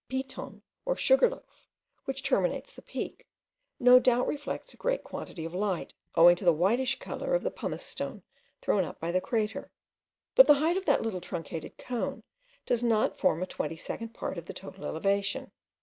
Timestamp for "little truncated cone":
11.03-12.23